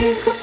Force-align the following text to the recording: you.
you. 0.00 0.33